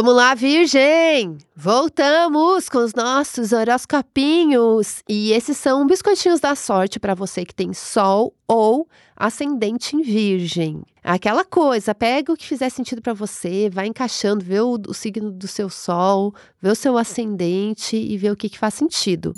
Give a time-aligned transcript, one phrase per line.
[0.00, 1.38] Vamos lá, Virgem!
[1.56, 5.02] Voltamos com os nossos horoscopinhos.
[5.08, 8.86] E esses são biscoitinhos da sorte para você que tem Sol ou
[9.16, 10.84] ascendente em Virgem.
[11.02, 15.32] Aquela coisa, pega o que fizer sentido para você, vai encaixando, vê o, o, signo
[15.32, 19.32] do seu Sol, vê o seu ascendente e vê o que, que faz sentido.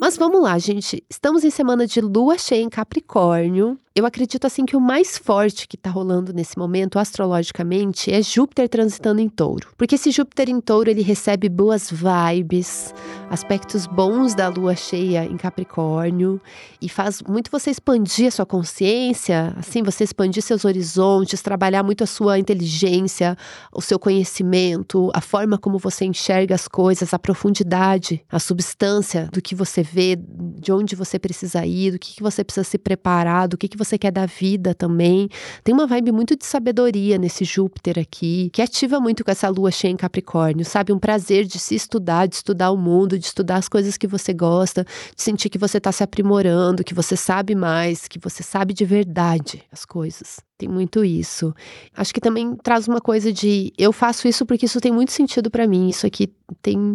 [0.00, 1.02] Mas vamos lá, gente.
[1.10, 3.76] Estamos em semana de lua cheia em Capricórnio.
[3.96, 8.68] Eu acredito assim que o mais forte que está rolando nesse momento astrologicamente é Júpiter
[8.68, 9.68] transitando em Touro.
[9.76, 12.92] Porque esse Júpiter em Touro, ele recebe boas vibes,
[13.30, 16.40] aspectos bons da lua cheia em Capricórnio
[16.82, 22.02] e faz muito você expandir a sua consciência, assim, você expandir seus horizontes, trabalhar muito
[22.02, 23.38] a sua inteligência,
[23.72, 29.40] o seu conhecimento, a forma como você enxerga as coisas, a profundidade, a substância do
[29.40, 33.46] que você vê, de onde você precisa ir, do que, que você precisa se preparar,
[33.46, 35.28] do que, que você quer da vida também.
[35.62, 39.70] Tem uma vibe muito de sabedoria nesse Júpiter aqui, que ativa muito com essa lua
[39.70, 40.92] cheia em Capricórnio, sabe?
[40.92, 44.32] Um prazer de se estudar, de estudar o mundo, de estudar as coisas que você
[44.32, 48.72] gosta, de sentir que você está se aprimorando, que você sabe mais, que você sabe
[48.72, 50.40] de verdade as coisas.
[50.56, 51.54] Tem muito isso.
[51.96, 55.50] Acho que também traz uma coisa de eu faço isso porque isso tem muito sentido
[55.50, 56.94] para mim, isso aqui tem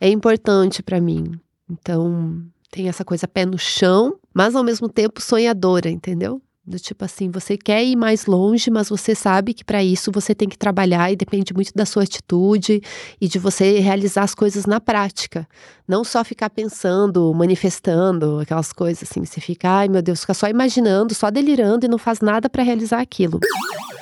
[0.00, 1.38] é importante para mim.
[1.68, 6.42] Então, tem essa coisa pé no chão, mas ao mesmo tempo sonhadora, entendeu?
[6.66, 10.34] Do tipo assim, você quer ir mais longe, mas você sabe que para isso você
[10.34, 12.80] tem que trabalhar e depende muito da sua atitude
[13.20, 15.46] e de você realizar as coisas na prática.
[15.86, 19.26] Não só ficar pensando, manifestando, aquelas coisas assim.
[19.26, 22.62] Você fica, ai meu Deus, fica só imaginando, só delirando e não faz nada para
[22.62, 23.38] realizar aquilo.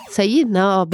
[0.09, 0.87] Isso aí, não,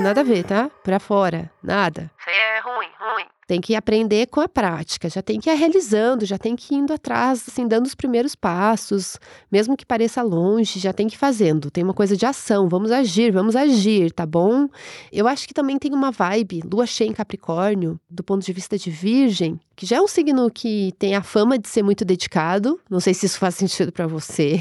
[0.00, 0.70] nada a ver, tá?
[0.84, 2.12] Pra fora, nada.
[2.20, 3.37] Isso aí é ruim, ruim.
[3.48, 6.78] Tem que aprender com a prática, já tem que ir realizando, já tem que ir
[6.78, 9.18] indo atrás, assim, dando os primeiros passos,
[9.50, 11.70] mesmo que pareça longe, já tem que ir fazendo.
[11.70, 14.68] Tem uma coisa de ação, vamos agir, vamos agir, tá bom?
[15.10, 18.76] Eu acho que também tem uma vibe, lua cheia em Capricórnio, do ponto de vista
[18.76, 22.78] de Virgem, que já é um signo que tem a fama de ser muito dedicado.
[22.90, 24.60] Não sei se isso faz sentido para você.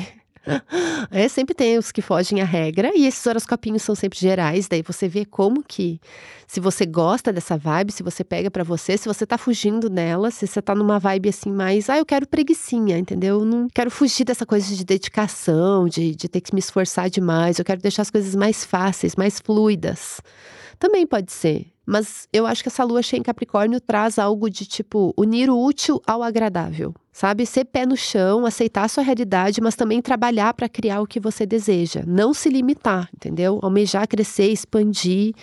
[1.09, 4.81] É, sempre tem os que fogem à regra, e esses horoscopinhos são sempre gerais, daí
[4.81, 5.99] você vê como que,
[6.45, 10.31] se você gosta dessa vibe, se você pega para você, se você tá fugindo nela,
[10.31, 13.39] se você tá numa vibe assim mais, ah, eu quero preguiçinha, entendeu?
[13.39, 17.59] Eu não quero fugir dessa coisa de dedicação, de, de ter que me esforçar demais,
[17.59, 20.21] eu quero deixar as coisas mais fáceis, mais fluidas.
[20.79, 21.67] Também pode ser.
[21.89, 25.57] Mas eu acho que essa lua cheia em Capricórnio traz algo de tipo unir o
[25.57, 27.45] útil ao agradável, sabe?
[27.45, 31.17] Ser pé no chão, aceitar a sua realidade, mas também trabalhar para criar o que
[31.17, 32.03] você deseja.
[32.05, 33.59] Não se limitar, entendeu?
[33.63, 35.33] Almejar crescer, expandir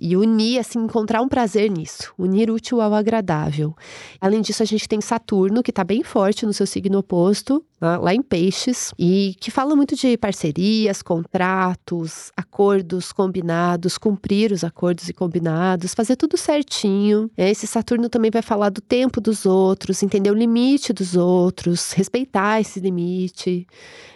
[0.00, 3.74] e unir, assim, encontrar um prazer nisso, unir útil ao agradável.
[4.20, 7.96] Além disso, a gente tem Saturno, que está bem forte no seu signo oposto, né,
[7.98, 15.08] lá em Peixes, e que fala muito de parcerias, contratos, acordos combinados, cumprir os acordos
[15.08, 17.30] e combinados, fazer tudo certinho.
[17.36, 22.60] Esse Saturno também vai falar do tempo dos outros, entender o limite dos outros, respeitar
[22.60, 23.66] esse limite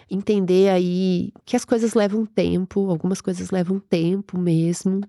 [0.09, 5.01] entender aí que as coisas levam tempo, algumas coisas levam tempo mesmo.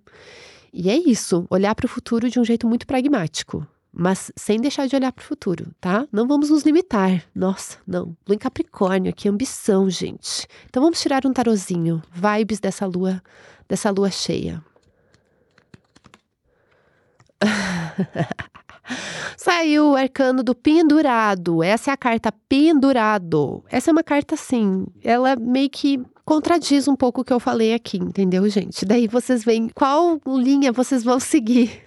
[0.73, 4.87] E é isso, olhar para o futuro de um jeito muito pragmático, mas sem deixar
[4.87, 6.07] de olhar para o futuro, tá?
[6.13, 7.25] Não vamos nos limitar.
[7.35, 8.17] Nossa, não.
[8.27, 10.47] Lua em Capricórnio, aqui ambição, gente.
[10.69, 13.23] Então vamos tirar um tarozinho, vibes dessa lua,
[13.69, 14.63] dessa lua cheia.
[19.37, 21.63] Saiu o arcano do pendurado.
[21.63, 23.65] Essa é a carta pendurado.
[23.71, 27.73] Essa é uma carta assim, ela meio que contradiz um pouco o que eu falei
[27.73, 28.85] aqui, entendeu, gente?
[28.85, 31.83] Daí vocês veem qual linha vocês vão seguir.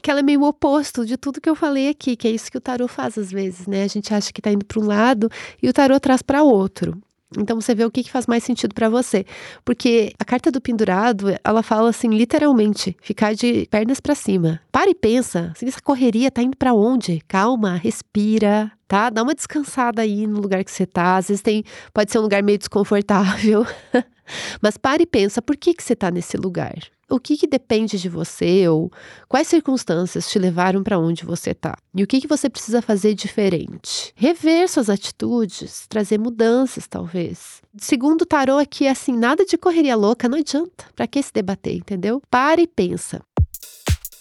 [0.00, 2.58] que ela é meio oposto de tudo que eu falei aqui, que é isso que
[2.58, 3.82] o tarô faz às vezes, né?
[3.82, 5.28] A gente acha que tá indo para um lado
[5.60, 6.96] e o tarô traz para outro.
[7.36, 9.24] Então você vê o que, que faz mais sentido para você.
[9.64, 14.60] Porque a carta do pendurado, ela fala assim, literalmente, ficar de pernas para cima.
[14.70, 17.20] Para e pensa, assim, essa correria tá indo para onde?
[17.26, 19.10] Calma, respira, tá?
[19.10, 21.16] Dá uma descansada aí no lugar que você tá.
[21.16, 23.66] Às vezes tem, pode ser um lugar meio desconfortável.
[24.60, 26.76] Mas pare e pensa, por que, que você está nesse lugar?
[27.08, 28.90] O que, que depende de você ou
[29.28, 31.78] quais circunstâncias te levaram para onde você está?
[31.94, 34.12] E o que, que você precisa fazer diferente?
[34.16, 37.62] Rever suas atitudes, trazer mudanças, talvez.
[37.78, 40.84] Segundo o tarô aqui, assim, nada de correria louca, não adianta.
[40.96, 42.20] Para que se debater, entendeu?
[42.28, 43.22] Pare e pensa.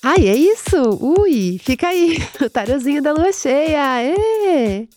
[0.03, 0.77] Ai, é isso?
[1.01, 2.19] Ui, fica aí.
[2.39, 4.03] O tarozinho da lua cheia.
[4.03, 4.87] Ê!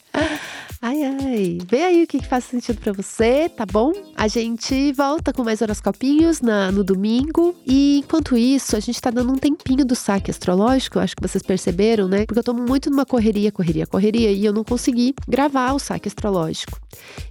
[0.80, 1.58] Ai, ai.
[1.68, 3.92] Vê aí o que faz sentido para você, tá bom?
[4.14, 7.54] A gente volta com mais horoscopinhos na, no domingo.
[7.66, 11.42] E enquanto isso, a gente tá dando um tempinho do saque astrológico, acho que vocês
[11.42, 12.24] perceberam, né?
[12.26, 16.06] Porque eu tô muito numa correria, correria, correria, e eu não consegui gravar o saque
[16.06, 16.78] astrológico.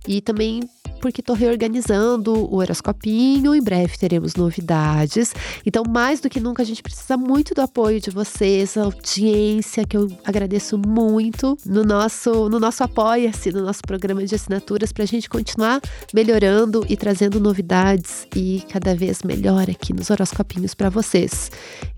[0.06, 0.60] E também
[1.08, 3.56] porque tô reorganizando o horoscopinho.
[3.56, 5.34] Em breve teremos novidades.
[5.66, 9.86] Então, mais do que nunca, a gente precisa muito do apoio de vocês, a audiência,
[9.86, 15.04] que eu agradeço muito no nosso, no nosso Apoia-se, no nosso programa de assinaturas, para
[15.04, 15.82] a gente continuar
[16.14, 21.50] melhorando e trazendo novidades e cada vez melhor aqui nos horoscopinhos para vocês.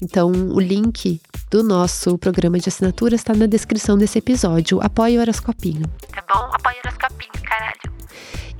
[0.01, 1.19] Então, o link
[1.49, 4.79] do nosso programa de assinaturas está na descrição desse episódio.
[4.81, 5.83] Apoie o horoscopinho.
[6.13, 6.49] Tá bom?
[6.53, 7.98] Apoie o horoscopinho, caralho.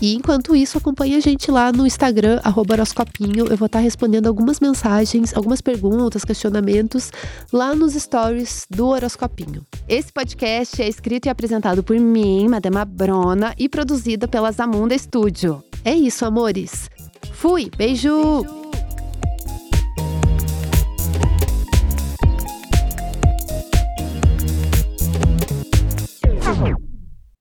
[0.02, 3.48] E enquanto isso, acompanhe a gente lá no Instagram, horoscopinho.
[3.48, 7.12] Eu vou estar respondendo algumas mensagens, algumas perguntas, questionamentos
[7.52, 9.66] lá nos stories do Horoscopinho.
[9.88, 15.64] Esse podcast é escrito e apresentado por mim, Madama Brona, e produzido pela Zamunda Studio.
[15.84, 16.90] É isso, amores.
[17.34, 18.44] Fui, beijo.
[18.44, 18.59] beijo.